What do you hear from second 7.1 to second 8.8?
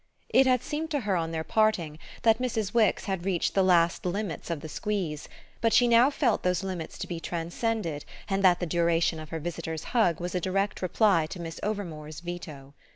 transcended and that the